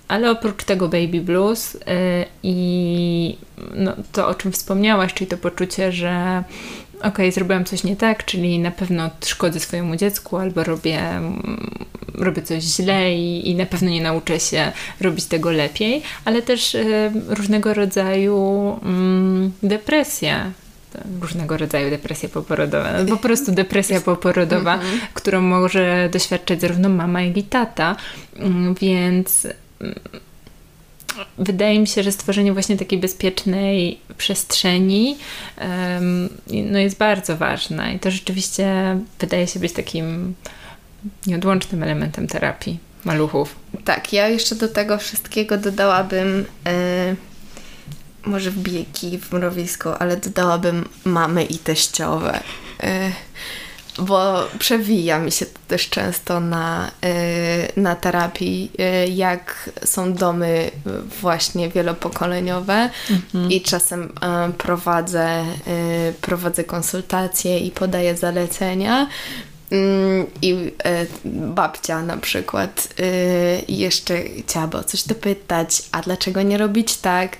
[0.08, 1.80] ale oprócz tego baby blues yy,
[2.42, 3.36] i
[3.74, 6.44] no, to, o czym wspomniałaś, czyli to poczucie, że
[6.98, 11.68] okej, okay, zrobiłam coś nie tak, czyli na pewno szkodzę swojemu dziecku albo robię, mm,
[12.14, 16.74] robię coś źle i, i na pewno nie nauczę się robić tego lepiej, ale też
[16.74, 18.80] yy, różnego rodzaju
[19.62, 20.50] yy, depresja,
[21.20, 22.92] różnego rodzaju depresja poporodowa.
[23.02, 25.00] No, po prostu depresja poporodowa, mhm.
[25.14, 27.96] którą może doświadczać zarówno mama, jak i tata.
[28.36, 29.46] Mm, więc
[31.38, 35.16] wydaje mi się, że stworzenie właśnie takiej bezpiecznej przestrzeni
[36.46, 40.34] no jest bardzo ważne i to rzeczywiście wydaje się być takim
[41.26, 43.56] nieodłącznym elementem terapii maluchów.
[43.84, 47.16] Tak, ja jeszcze do tego wszystkiego dodałabym yy,
[48.30, 52.40] może wbijeki w mrowisko, ale dodałabym mamy i teściowe.
[52.82, 52.88] Yy
[53.98, 56.90] bo przewija mi się to też często na,
[57.76, 58.70] y, na terapii,
[59.04, 60.70] y, jak są domy
[61.20, 63.52] właśnie wielopokoleniowe mhm.
[63.52, 65.44] i czasem y, prowadzę,
[66.20, 69.06] prowadzę konsultacje i podaję zalecenia.
[69.70, 70.72] Mm, I
[71.34, 72.94] babcia na przykład
[73.68, 77.36] jeszcze chciałaby o coś dopytać, a dlaczego nie robić tak?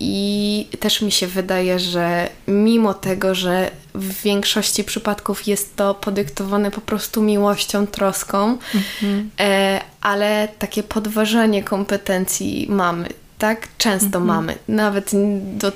[0.00, 6.70] I też mi się wydaje, że mimo tego, że w większości przypadków jest to podyktowane
[6.70, 9.30] po prostu miłością, troską, mhm.
[9.40, 13.68] e, ale takie podważanie kompetencji mamy, tak?
[13.78, 14.24] Często mhm.
[14.24, 14.54] mamy.
[14.68, 15.10] Nawet
[15.56, 15.72] do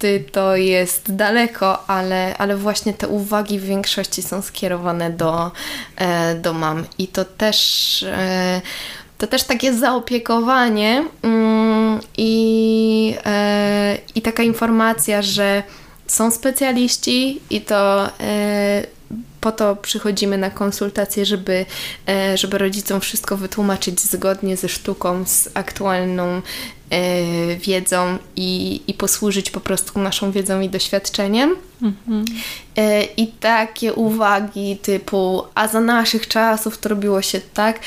[0.00, 5.50] taty to jest daleko, ale, ale właśnie te uwagi w większości są skierowane do,
[5.96, 6.84] e, do mam.
[6.98, 8.02] I to też.
[8.02, 8.60] E,
[9.18, 15.62] to też takie zaopiekowanie mm, i, e, i taka informacja, że
[16.06, 18.08] są specjaliści i to
[19.40, 21.66] po to przychodzimy na konsultacje, żeby,
[22.34, 26.42] żeby rodzicom wszystko wytłumaczyć zgodnie ze sztuką, z aktualną
[27.58, 31.56] wiedzą i, i posłużyć po prostu naszą wiedzą i doświadczeniem.
[31.82, 32.24] Mhm.
[33.16, 37.80] I takie uwagi typu, a za naszych czasów to robiło się tak,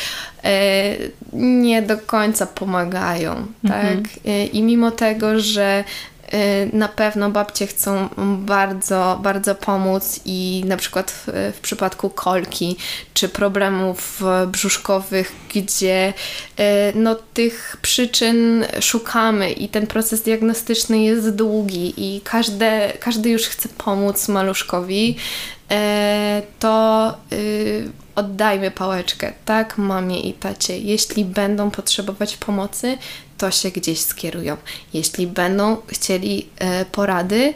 [1.34, 3.48] nie do końca pomagają.
[3.64, 4.04] Mhm.
[4.04, 4.20] Tak?
[4.54, 5.84] I mimo tego, że
[6.74, 12.78] na pewno babcie chcą bardzo, bardzo pomóc i na przykład w, w przypadku kolki
[13.14, 16.14] czy problemów brzuszkowych, gdzie
[16.60, 16.64] y,
[16.96, 23.70] no, tych przyczyn szukamy i ten proces diagnostyczny jest długi i każde, każdy już chce
[23.70, 25.16] pomóc maluszkowi,
[25.72, 25.76] y,
[26.60, 27.14] to
[28.16, 30.78] oddajmy pałeczkę, tak, mamie i tacie.
[30.78, 32.98] Jeśli będą potrzebować pomocy,
[33.44, 34.58] to się gdzieś skierują.
[34.94, 37.54] Jeśli będą chcieli e, porady,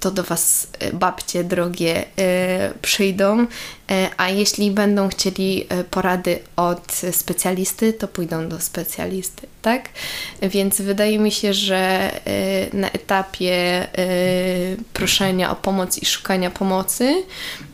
[0.00, 3.46] to do Was e, babcie drogie e, przyjdą,
[4.16, 9.88] a jeśli będą chcieli porady od specjalisty, to pójdą do specjalisty, tak?
[10.42, 12.10] Więc wydaje mi się, że
[12.72, 13.86] na etapie
[14.92, 17.22] proszenia o pomoc i szukania pomocy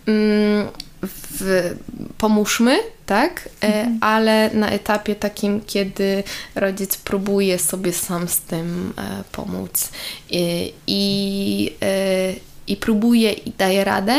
[0.07, 0.69] mm,
[1.03, 1.75] w,
[2.19, 3.49] pomóżmy, tak?
[3.61, 3.99] E, mhm.
[4.01, 9.91] Ale na etapie takim, kiedy rodzic próbuje sobie sam z tym e, pomóc
[10.31, 12.33] i, i, e,
[12.67, 14.15] i próbuje i daje radę,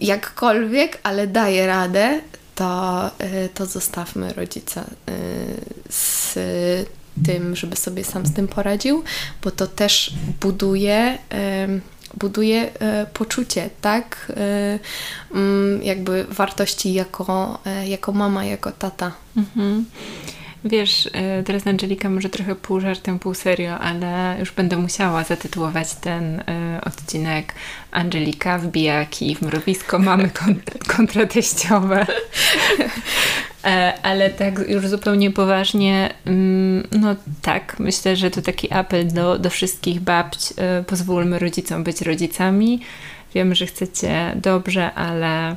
[0.00, 2.20] jakkolwiek, ale daje radę,
[2.54, 3.10] to,
[3.54, 4.84] to zostawmy rodzica
[5.90, 6.34] z
[7.26, 9.04] tym, żeby sobie sam z tym poradził,
[9.42, 11.18] bo to też buduje
[12.14, 14.32] buduje e, poczucie, tak?
[14.36, 14.78] E,
[15.34, 19.12] mm, jakby wartości jako, e, jako mama, jako tata.
[19.36, 19.86] Mhm.
[20.64, 21.10] Wiesz,
[21.44, 26.42] teraz Angelika może trochę pół żartem, pół serio, ale już będę musiała zatytułować ten
[26.86, 27.54] odcinek
[27.90, 30.30] Angelika wbijaki w mrowisko mamy
[30.96, 32.06] kontrateściowe.
[33.64, 39.38] E, ale tak już zupełnie poważnie, mm, no tak, myślę, że to taki apel do,
[39.38, 40.38] do wszystkich babć.
[40.56, 42.80] E, pozwólmy rodzicom być rodzicami.
[43.34, 45.56] Wiem, że chcecie dobrze, ale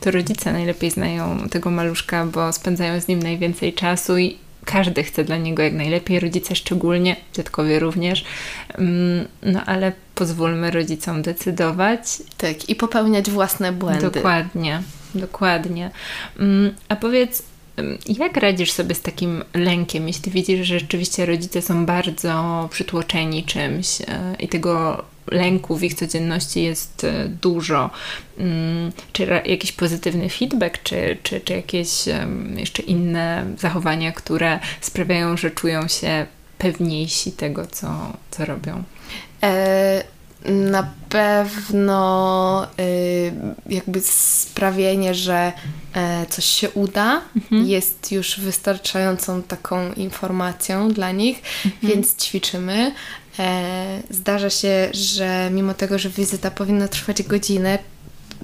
[0.00, 5.24] to rodzice najlepiej znają tego maluszka, bo spędzają z nim najwięcej czasu i każdy chce
[5.24, 8.24] dla niego jak najlepiej, rodzice szczególnie, dziadkowie również,
[8.68, 12.00] mm, no ale pozwólmy rodzicom decydować.
[12.36, 14.10] Tak, i popełniać własne błędy.
[14.10, 14.82] Dokładnie,
[15.14, 15.90] dokładnie.
[16.38, 17.42] Mm, a powiedz,
[17.76, 23.44] mm, jak radzisz sobie z takim lękiem, jeśli widzisz, że rzeczywiście rodzice są bardzo przytłoczeni
[23.44, 24.06] czymś e,
[24.38, 27.90] i tego lęku w ich codzienności jest e, dużo.
[28.38, 31.88] Mm, czy jakiś pozytywny feedback, czy, czy, czy jakieś
[32.56, 36.26] jeszcze inne zachowania, które sprawiają, że czują się
[36.58, 38.82] pewniejsi tego, co, co robią?
[39.42, 40.04] E,
[40.44, 43.32] na pewno y,
[43.68, 45.52] jakby sprawienie, że
[45.94, 47.66] e, coś się uda, mhm.
[47.66, 51.92] jest już wystarczającą taką informacją dla nich, mhm.
[51.92, 52.92] więc ćwiczymy.
[53.38, 57.78] E, zdarza się, że mimo tego, że wizyta powinna trwać godzinę,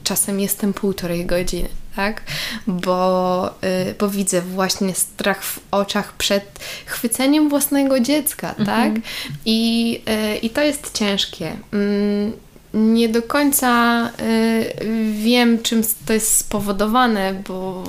[0.04, 2.22] czasem jestem półtorej godziny, tak?
[2.66, 3.50] Bo,
[3.90, 8.86] y, bo widzę właśnie strach w oczach przed chwyceniem własnego dziecka, tak?
[8.86, 9.02] Mhm.
[9.46, 10.00] I,
[10.34, 11.56] y, I to jest ciężkie.
[11.72, 12.32] Mm,
[12.74, 17.84] nie do końca y, wiem, czym to jest spowodowane, bo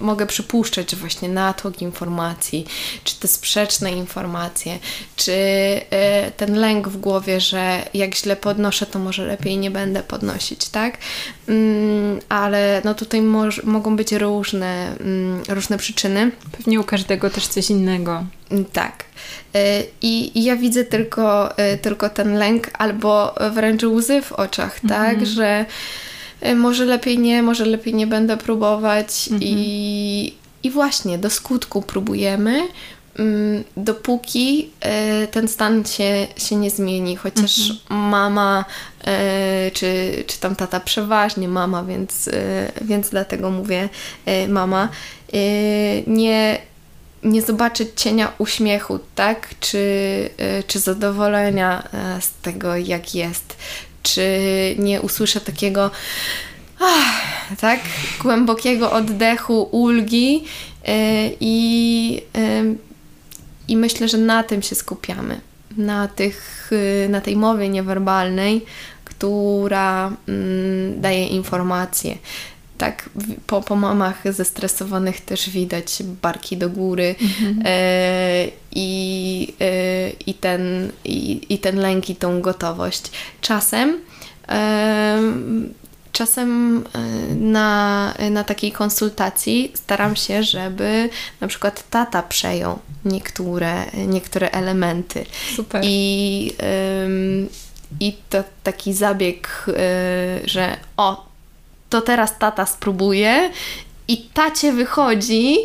[0.00, 2.66] mogę przypuszczać, że właśnie natłok informacji,
[3.04, 4.78] czy te sprzeczne informacje,
[5.16, 5.82] czy y,
[6.36, 10.98] ten lęk w głowie, że jak źle podnoszę, to może lepiej nie będę podnosić, tak?
[11.48, 13.22] Mm, ale no tutaj
[13.64, 16.30] mogą być różne, mm, różne przyczyny.
[16.52, 18.24] Pewnie u każdego też coś innego.
[18.72, 19.04] Tak.
[19.56, 24.80] Y, I, I, ja widzę tylko, y, tylko ten lęk albo wręcz łzy w oczach,
[24.88, 25.26] tak, mhm.
[25.26, 25.66] że
[26.46, 29.42] y, może lepiej nie, może lepiej nie będę próbować mhm.
[29.42, 32.68] i, i właśnie do skutku próbujemy,
[33.18, 34.70] mm, dopóki
[35.30, 38.00] ten stan się, się nie zmieni, chociaż mhm.
[38.10, 38.64] mama
[39.72, 42.30] czy, czy tam tata przeważnie mama, więc,
[42.80, 43.88] więc dlatego mówię
[44.48, 44.88] mama,
[46.06, 46.58] nie
[47.24, 49.54] nie zobaczyć cienia uśmiechu, tak?
[49.60, 53.56] Czy, y, czy zadowolenia e, z tego, jak jest.
[54.02, 54.28] Czy
[54.78, 55.90] nie usłyszę takiego
[57.60, 57.80] tak?
[58.22, 60.44] Głębokiego oddechu, ulgi
[60.88, 60.90] y,
[61.40, 62.76] i, y,
[63.68, 65.40] i myślę, że na tym się skupiamy.
[65.76, 66.70] Na, tych,
[67.08, 68.64] na tej mowie niewerbalnej,
[69.04, 72.18] która mm, daje informacje
[72.78, 73.10] tak
[73.46, 77.62] po, po mamach zestresowanych też widać barki do góry mhm.
[77.64, 83.10] e, i, e, i, ten, i, i ten lęk i tą gotowość.
[83.40, 84.00] Czasem
[84.48, 85.18] e,
[86.12, 86.98] czasem e,
[87.34, 91.10] na, na takiej konsultacji staram się, żeby
[91.40, 95.26] na przykład tata przejął niektóre, niektóre elementy.
[95.56, 95.82] Super.
[95.84, 96.50] I,
[98.00, 101.33] i to taki zabieg, e, że o,
[101.94, 103.50] to teraz tata spróbuje
[104.08, 105.56] i tacie wychodzi,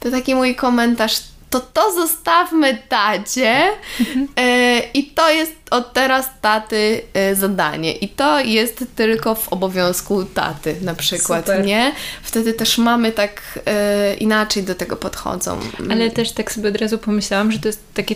[0.00, 1.12] to taki mój komentarz,
[1.50, 3.70] to to zostawmy tacie
[4.00, 4.28] mhm.
[4.36, 10.24] e, i to jest od teraz taty e, zadanie i to jest tylko w obowiązku
[10.24, 11.64] taty na przykład, Super.
[11.64, 11.92] nie?
[12.22, 15.60] Wtedy też mamy tak e, inaczej do tego podchodzą.
[15.90, 18.14] Ale też tak sobie od razu pomyślałam, że to jest takie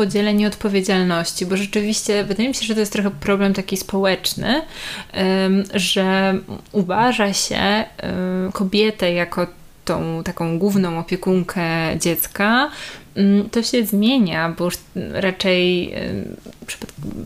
[0.00, 4.62] podzielenie odpowiedzialności, bo rzeczywiście wydaje mi się, że to jest trochę problem taki społeczny,
[5.74, 6.38] że
[6.72, 7.84] uważa się
[8.52, 9.46] kobietę jako
[9.84, 11.62] tą taką główną opiekunkę
[11.98, 12.70] dziecka,
[13.14, 14.74] mm, to się zmienia, bo już
[15.12, 15.94] raczej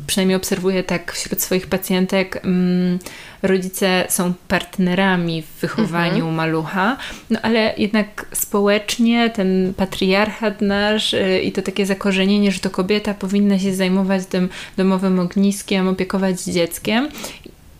[0.07, 2.99] przynajmniej obserwuję tak wśród swoich pacjentek, mm,
[3.45, 6.35] rodzice są partnerami w wychowaniu mhm.
[6.35, 6.97] malucha,
[7.31, 13.15] no ale jednak społecznie ten patriarchat nasz y, i to takie zakorzenienie, że to kobieta
[13.15, 17.09] powinna się zajmować tym domowym ogniskiem, opiekować dzieckiem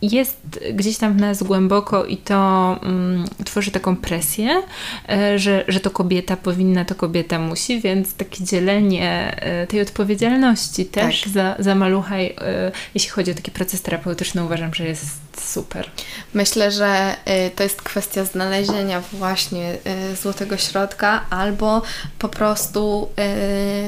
[0.01, 0.37] jest
[0.73, 4.63] gdzieś tam w nas głęboko i to mm, tworzy taką presję,
[5.09, 10.85] e, że, że to kobieta powinna, to kobieta musi, więc takie dzielenie e, tej odpowiedzialności
[10.85, 11.33] też tak.
[11.33, 12.31] za, za malucha, e,
[12.93, 15.05] jeśli chodzi o taki proces terapeutyczny, uważam, że jest
[15.37, 15.89] super.
[16.33, 17.15] Myślę, że
[17.55, 19.77] to jest kwestia znalezienia właśnie
[20.21, 21.81] złotego środka albo
[22.19, 23.09] po prostu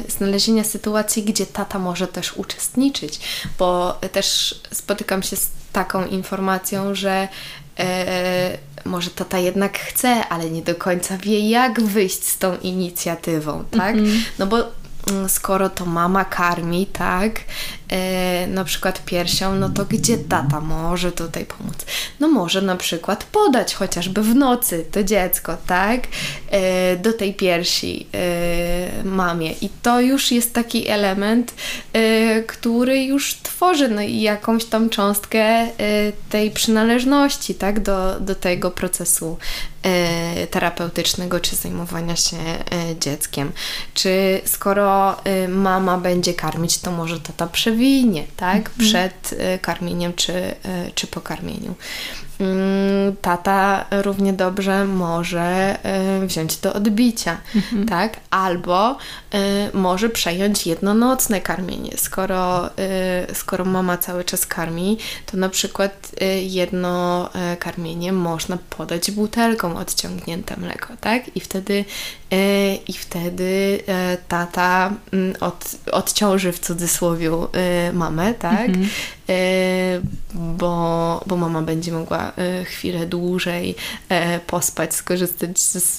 [0.07, 3.19] znalezienia sytuacji, gdzie tata może też uczestniczyć,
[3.59, 7.27] bo też spotykam się z taką informacją, że
[7.79, 13.63] e, może tata jednak chce, ale nie do końca wie, jak wyjść z tą inicjatywą,
[13.71, 13.95] tak?
[13.95, 14.19] Mm -hmm.
[14.39, 14.57] No bo
[15.11, 17.31] mm, skoro to mama karmi, tak,
[17.89, 21.75] e, na przykład piersią, no to gdzie tata może tutaj pomóc?
[22.19, 26.01] No może na przykład podać chociażby w nocy to dziecko, tak,
[26.49, 29.51] e, do tej piersi e, mamie.
[29.51, 31.53] I to już jest taki element,
[32.47, 35.67] który już tworzy no, jakąś tam cząstkę
[36.29, 39.37] tej przynależności tak, do, do tego procesu
[40.51, 42.37] terapeutycznego czy zajmowania się
[42.99, 43.51] dzieckiem.
[43.93, 45.15] Czy skoro
[45.47, 47.47] mama będzie karmić, to może tata
[47.77, 48.77] przewinie tak, mhm.
[48.79, 50.55] przed karmieniem czy,
[50.95, 51.75] czy po karmieniu.
[52.39, 55.77] Mm, tata równie dobrze może
[56.23, 57.85] y, wziąć do odbicia, mhm.
[57.85, 58.19] tak?
[58.29, 59.37] Albo y,
[59.73, 61.91] może przejąć jednonocne karmienie.
[61.97, 66.11] Skoro, y, skoro mama cały czas karmi, to na przykład
[66.41, 67.29] jedno
[67.59, 71.35] karmienie można podać butelką odciągnięte mleko, tak?
[71.37, 71.85] I wtedy,
[72.87, 73.79] i wtedy
[74.27, 77.31] tata mm, od, odciąży w cudzysłowie
[77.93, 78.69] mamę, tak?
[78.69, 78.89] Mhm.
[80.33, 83.75] Bo, bo mama będzie mogła E, chwilę dłużej
[84.09, 85.97] e, pospać, skorzystać z,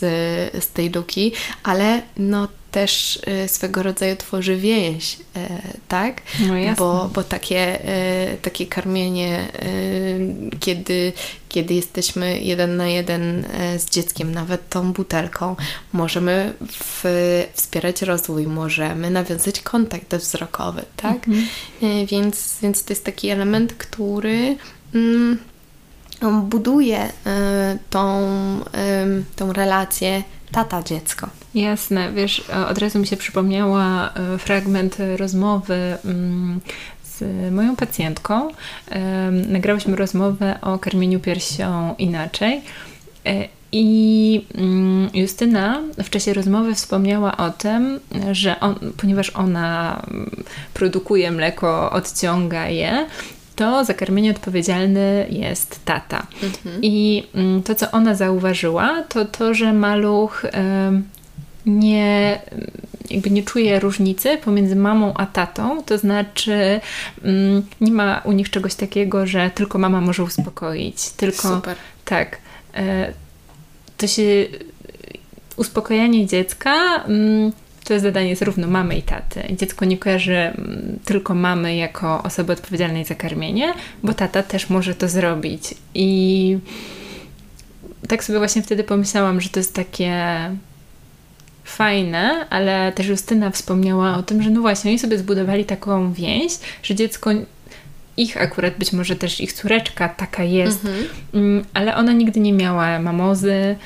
[0.64, 5.16] z tej luki, ale no też e, swego rodzaju tworzy więź,
[5.88, 6.22] tak?
[6.40, 7.78] No bo, bo takie,
[8.42, 9.48] takie karmienie,
[10.60, 11.12] kiedy,
[11.48, 13.44] kiedy jesteśmy jeden na jeden
[13.78, 15.56] z dzieckiem, nawet tą butelką,
[15.92, 17.04] możemy w,
[17.54, 21.28] wspierać rozwój, możemy nawiązać kontakt wzrokowy, tak?
[21.28, 21.46] Mhm.
[22.06, 24.56] Więc, więc to jest taki element, który.
[24.94, 25.38] Mm,
[26.42, 27.10] buduje y,
[27.90, 28.28] tą,
[29.36, 30.22] tą relację
[30.52, 31.28] tata-dziecko.
[31.54, 36.60] Jasne, wiesz, od razu mi się przypomniała y, fragment rozmowy mm,
[37.04, 38.48] z moją pacjentką.
[39.48, 42.62] Nagrałyśmy rozmowę o karmieniu piersią inaczej.
[43.28, 48.00] Y, I mm, Justyna w czasie rozmowy wspomniała o tym,
[48.32, 50.44] że on, ponieważ ona mm,
[50.74, 53.06] produkuje mleko, odciąga je,
[53.58, 56.26] to za karmienie odpowiedzialny jest tata.
[56.42, 56.82] Mhm.
[56.82, 60.46] I mm, to, co ona zauważyła, to to, że maluch
[61.66, 62.40] nie,
[63.10, 66.80] jakby nie czuje różnicy pomiędzy mamą a tatą, to znaczy
[67.24, 71.76] mm, nie ma u nich czegoś takiego, że tylko mama może uspokoić, tylko Super.
[72.04, 72.38] tak.
[72.74, 73.12] E,
[73.96, 74.46] to się
[75.56, 77.04] uspokajanie dziecka
[77.88, 79.42] to jest zadanie zarówno mamy i taty.
[79.56, 84.94] Dziecko nie kojarzy mm, tylko mamy jako osoby odpowiedzialnej za karmienie, bo tata też może
[84.94, 85.74] to zrobić.
[85.94, 86.58] I
[88.08, 90.14] tak sobie właśnie wtedy pomyślałam, że to jest takie
[91.64, 96.52] fajne, ale też Justyna wspomniała o tym, że no właśnie, oni sobie zbudowali taką więź,
[96.82, 97.30] że dziecko
[98.16, 101.04] ich akurat, być może też ich córeczka taka jest, mhm.
[101.34, 103.76] Mm, ale ona nigdy nie miała mamozy,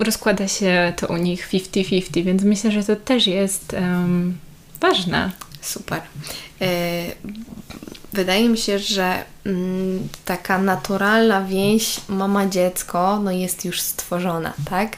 [0.00, 4.38] rozkłada się to u nich 50-50, więc myślę, że to też jest um,
[4.80, 5.30] ważne.
[5.60, 6.00] Super.
[6.60, 7.04] E,
[8.12, 9.24] wydaje mi się, że
[10.24, 14.96] taka naturalna więź mama-dziecko no jest już stworzona, tak?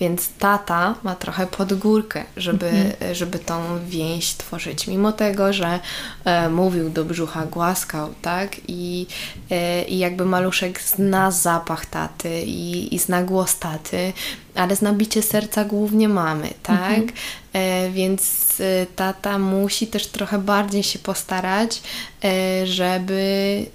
[0.00, 3.14] Więc tata ma trochę podgórkę, żeby, mhm.
[3.14, 4.86] żeby tą więź tworzyć.
[4.86, 5.80] Mimo tego, że
[6.24, 8.56] e, mówił do brzucha, głaskał, tak?
[8.68, 9.06] I,
[9.50, 14.12] e, i jakby maluszek zna zapach taty i, i zna głos taty,
[14.54, 16.98] ale zna bicie serca głównie mamy, tak?
[16.98, 17.12] Mhm.
[17.54, 21.82] E, więc e, tata musi też trochę bardziej się postarać,
[22.24, 23.66] e, żeby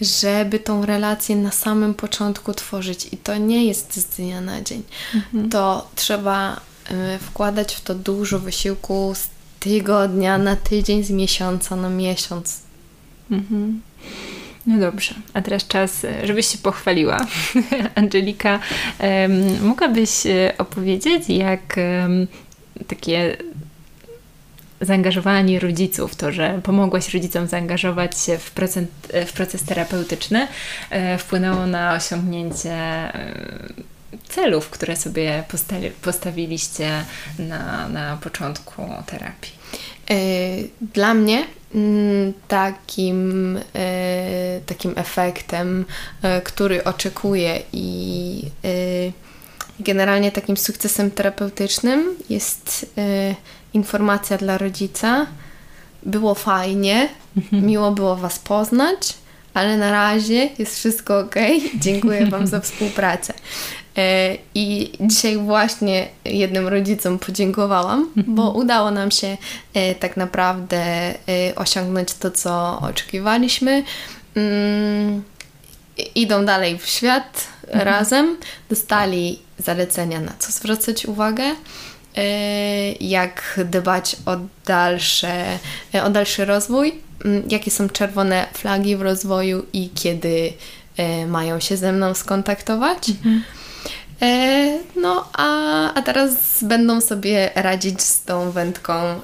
[0.00, 4.82] żeby tą relację na samym początku tworzyć i to nie jest z dnia na dzień.
[5.14, 5.50] Mhm.
[5.50, 6.60] To trzeba
[7.20, 9.28] wkładać w to dużo wysiłku z
[9.60, 12.60] tygodnia na tydzień, z miesiąca na miesiąc.
[13.30, 13.80] Mhm.
[14.66, 17.26] No dobrze, a teraz czas, żebyś się pochwaliła.
[17.94, 18.60] Angelika,
[19.00, 20.10] um, mogłabyś
[20.58, 22.26] opowiedzieć, jak um,
[22.86, 23.36] takie
[24.82, 28.84] zaangażowanie rodziców, to, że pomogłaś rodzicom zaangażować się w, proces,
[29.26, 30.48] w proces terapeutyczny,
[30.90, 33.34] e, wpłynęło na osiągnięcie e,
[34.28, 37.04] celów, które sobie postawi, postawiliście
[37.38, 39.52] na, na początku terapii?
[40.10, 40.14] E,
[40.94, 43.58] dla mnie mm, takim,
[44.66, 45.84] takim efektem,
[46.44, 48.42] który oczekuję i
[49.80, 52.86] generalnie takim sukcesem terapeutycznym jest
[53.74, 55.26] informacja dla rodzica.
[56.02, 57.66] Było fajnie, mhm.
[57.66, 59.14] miło było Was poznać,
[59.54, 61.34] ale na razie jest wszystko ok.
[61.84, 63.34] Dziękuję Wam za współpracę.
[63.96, 68.34] E, I dzisiaj właśnie jednym rodzicom podziękowałam, mhm.
[68.34, 69.36] bo udało nam się
[69.74, 71.14] e, tak naprawdę
[71.56, 73.82] osiągnąć to, co oczekiwaliśmy.
[74.36, 75.22] Mm,
[76.14, 77.84] idą dalej w świat mhm.
[77.84, 78.36] razem,
[78.68, 81.54] dostali zalecenia, na co zwracać uwagę, e,
[83.00, 84.36] jak dbać o,
[84.66, 85.58] dalsze,
[85.94, 86.94] e, o dalszy rozwój,
[87.48, 90.52] jakie są czerwone flagi w rozwoju i kiedy
[90.96, 93.08] e, mają się ze mną skontaktować.
[93.08, 93.42] Mhm.
[94.22, 95.48] E, no, a,
[95.94, 99.20] a teraz będą sobie radzić z tą wędką e,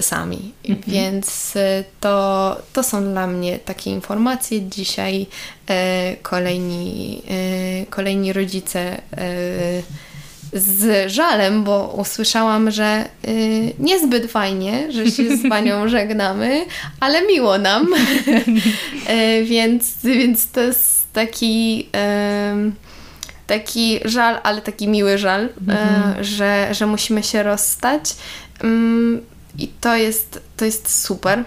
[0.00, 0.52] sami.
[0.68, 0.82] Mhm.
[0.86, 4.68] Więc e, to, to są dla mnie takie informacje.
[4.68, 5.26] Dzisiaj
[5.68, 9.00] e, kolejni, e, kolejni rodzice
[10.52, 16.64] z żalem, bo usłyszałam, że y, niezbyt fajnie, że się z panią żegnamy,
[17.00, 17.88] ale miło nam.
[19.10, 21.88] y, więc, więc to jest taki.
[22.66, 22.90] Y,
[23.46, 26.24] taki żal, ale taki miły żal, mhm.
[26.24, 28.02] że, że musimy się rozstać.
[28.62, 29.20] Mm,
[29.58, 31.44] I to jest, to jest super.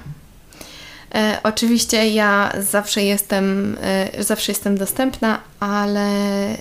[1.16, 6.10] E, oczywiście ja zawsze jestem, e, zawsze jestem dostępna, ale,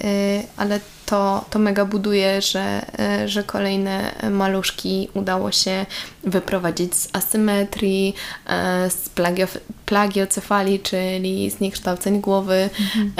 [0.04, 5.86] e, ale to, to mega buduje, że, e, że kolejne maluszki udało się
[6.24, 8.14] wyprowadzić z asymetrii,
[8.46, 9.46] e, z plagio,
[9.86, 13.12] plagiocefalii, czyli zniekształceń głowy, mhm.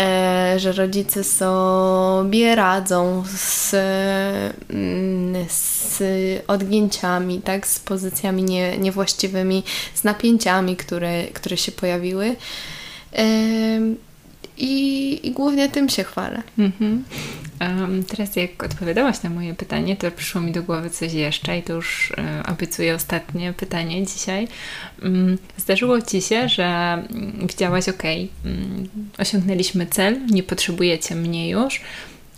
[0.59, 3.74] Że rodzice sobie radzą z,
[4.70, 6.03] mm, z
[6.47, 9.62] odgięciami, tak, z pozycjami nie, niewłaściwymi,
[9.95, 12.37] z napięciami, które, które się pojawiły.
[14.63, 16.43] I, i głównie tym się chwalę.
[17.61, 21.63] Um, teraz jak odpowiadałaś na moje pytanie, to przyszło mi do głowy coś jeszcze i
[21.63, 24.49] to już um, obiecuję ostatnie pytanie dzisiaj.
[25.03, 28.03] Um, zdarzyło Ci się, że um, widziałaś, ok,
[29.19, 31.81] osiągnęliśmy cel, nie potrzebujecie mnie już,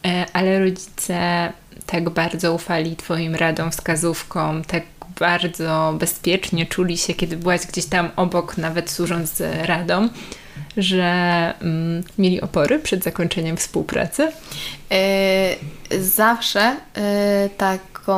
[0.06, 1.52] e, ale rodzice
[1.86, 4.82] tak bardzo ufali Twoim radom, wskazówkom, tak
[5.20, 10.08] bardzo bezpiecznie czuli się, kiedy byłaś gdzieś tam obok, nawet służąc radą,
[10.76, 14.32] że mm, mieli opory przed zakończeniem współpracy?
[15.90, 18.14] Yy, zawsze yy, taką,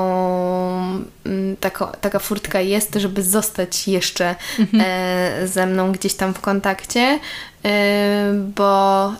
[1.60, 4.84] tako, taka furtka jest, żeby zostać jeszcze mhm.
[4.86, 7.18] E, ze mną gdzieś tam w kontakcie,
[8.56, 9.12] bo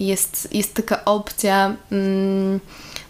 [0.00, 2.60] jest, jest taka opcja mm,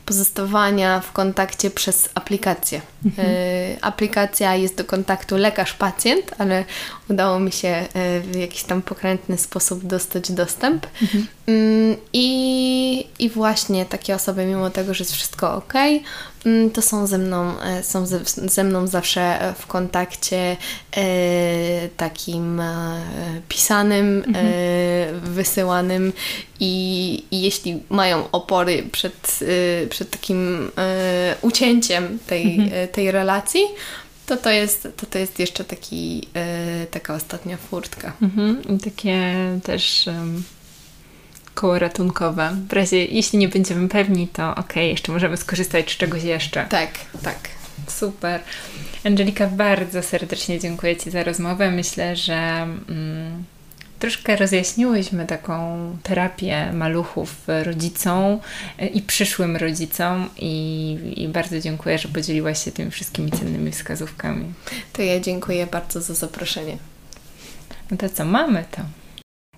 [0.06, 2.80] pozostawania w kontakcie przez aplikację.
[3.18, 6.64] E, aplikacja jest do kontaktu lekarz-pacjent, ale
[7.10, 7.86] udało mi się e,
[8.20, 10.86] w jakiś tam pokrętny sposób dostać dostęp.
[11.02, 11.26] Mhm.
[11.46, 15.74] Mm, I, I właśnie takie osoby, mimo tego, że jest wszystko ok,
[16.46, 20.56] mm, to są ze mną, e, są ze, ze mną zawsze w kontakcie
[21.96, 22.62] takim
[23.48, 24.46] pisanym, mhm.
[25.20, 26.12] wysyłanym
[26.60, 29.40] i, i, jeśli mają opory przed,
[29.90, 30.70] przed takim
[31.42, 32.87] ucięciem tej, mhm.
[32.88, 33.60] Tej relacji,
[34.26, 36.28] to to jest, to to jest jeszcze taki,
[36.90, 38.12] taka ostatnia furtka.
[38.22, 38.62] Mhm.
[38.76, 40.08] I takie też
[41.54, 42.56] koło ratunkowe.
[42.68, 46.66] W razie, jeśli nie będziemy pewni, to ok, jeszcze możemy skorzystać z czegoś jeszcze.
[46.70, 46.90] Tak,
[47.22, 47.38] tak.
[47.88, 48.40] Super.
[49.04, 51.70] Angelika, bardzo serdecznie dziękuję Ci za rozmowę.
[51.70, 53.44] Myślę, że mm,
[53.98, 58.38] troszkę rozjaśniłyśmy taką terapię maluchów rodzicom
[58.94, 64.44] i przyszłym rodzicom i, i bardzo dziękuję, że podzieliłaś się tymi wszystkimi cennymi wskazówkami.
[64.92, 66.76] To ja dziękuję bardzo za zaproszenie.
[67.90, 68.82] No to co, mamy to.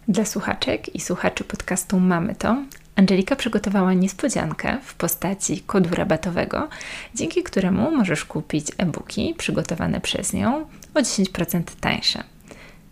[0.08, 2.56] Dla słuchaczek i słuchaczy podcastu Mamy to
[3.00, 6.68] Angelika przygotowała niespodziankę w postaci kodu rabatowego,
[7.14, 12.24] dzięki któremu możesz kupić e-booki przygotowane przez nią o 10% tańsze.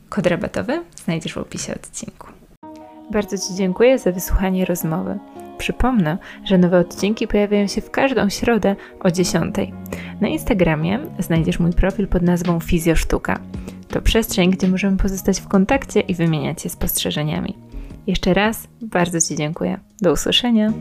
[0.09, 2.27] Kod rabatowy znajdziesz w opisie odcinku.
[3.11, 5.19] Bardzo Ci dziękuję za wysłuchanie rozmowy.
[5.59, 9.55] Przypomnę, że nowe odcinki pojawiają się w każdą środę o 10.
[10.21, 13.41] Na Instagramie znajdziesz mój profil pod nazwą Fizjosztuka.
[13.89, 17.57] To przestrzeń, gdzie możemy pozostać w kontakcie i wymieniać się spostrzeżeniami.
[18.07, 19.81] Jeszcze raz bardzo Ci dziękuję.
[20.01, 20.73] Do usłyszenia.